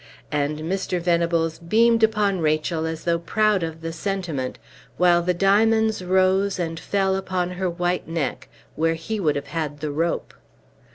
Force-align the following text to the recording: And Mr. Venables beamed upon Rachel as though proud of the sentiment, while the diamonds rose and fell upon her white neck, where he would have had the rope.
And 0.31 0.61
Mr. 0.61 0.99
Venables 0.99 1.59
beamed 1.59 2.01
upon 2.01 2.39
Rachel 2.41 2.87
as 2.87 3.03
though 3.03 3.19
proud 3.19 3.61
of 3.61 3.81
the 3.81 3.93
sentiment, 3.93 4.57
while 4.97 5.21
the 5.21 5.31
diamonds 5.35 6.03
rose 6.03 6.57
and 6.57 6.79
fell 6.79 7.15
upon 7.15 7.51
her 7.51 7.69
white 7.69 8.07
neck, 8.07 8.49
where 8.75 8.95
he 8.95 9.19
would 9.19 9.35
have 9.35 9.49
had 9.53 9.79
the 9.79 9.91
rope. 9.91 10.33